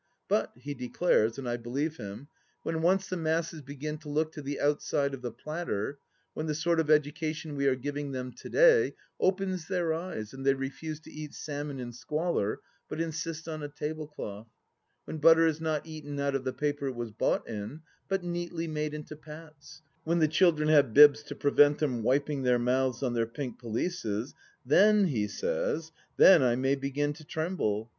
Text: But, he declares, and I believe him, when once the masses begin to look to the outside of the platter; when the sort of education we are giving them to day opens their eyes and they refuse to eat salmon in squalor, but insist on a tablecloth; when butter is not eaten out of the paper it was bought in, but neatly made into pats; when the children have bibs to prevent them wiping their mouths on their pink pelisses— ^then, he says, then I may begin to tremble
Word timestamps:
But, 0.27 0.51
he 0.55 0.73
declares, 0.73 1.37
and 1.37 1.47
I 1.47 1.57
believe 1.57 1.97
him, 1.97 2.27
when 2.63 2.81
once 2.81 3.07
the 3.07 3.15
masses 3.17 3.61
begin 3.61 3.99
to 3.99 4.09
look 4.09 4.31
to 4.31 4.41
the 4.41 4.59
outside 4.59 5.13
of 5.13 5.21
the 5.21 5.31
platter; 5.31 5.99
when 6.33 6.47
the 6.47 6.55
sort 6.55 6.79
of 6.79 6.89
education 6.89 7.55
we 7.55 7.67
are 7.67 7.75
giving 7.75 8.11
them 8.11 8.31
to 8.37 8.49
day 8.49 8.95
opens 9.19 9.67
their 9.67 9.93
eyes 9.93 10.33
and 10.33 10.43
they 10.43 10.55
refuse 10.55 10.99
to 11.01 11.11
eat 11.11 11.35
salmon 11.35 11.79
in 11.79 11.93
squalor, 11.93 12.61
but 12.89 12.99
insist 12.99 13.47
on 13.47 13.61
a 13.61 13.67
tablecloth; 13.69 14.47
when 15.05 15.17
butter 15.19 15.45
is 15.45 15.61
not 15.61 15.85
eaten 15.85 16.19
out 16.19 16.33
of 16.33 16.45
the 16.45 16.51
paper 16.51 16.87
it 16.87 16.95
was 16.95 17.11
bought 17.11 17.47
in, 17.47 17.83
but 18.07 18.23
neatly 18.23 18.67
made 18.67 18.95
into 18.95 19.15
pats; 19.15 19.83
when 20.03 20.17
the 20.17 20.27
children 20.27 20.67
have 20.69 20.95
bibs 20.95 21.21
to 21.21 21.35
prevent 21.35 21.77
them 21.77 22.01
wiping 22.01 22.41
their 22.41 22.57
mouths 22.57 23.03
on 23.03 23.13
their 23.13 23.27
pink 23.27 23.59
pelisses— 23.61 24.33
^then, 24.67 25.09
he 25.09 25.27
says, 25.27 25.91
then 26.17 26.41
I 26.41 26.55
may 26.55 26.73
begin 26.73 27.13
to 27.13 27.23
tremble 27.23 27.89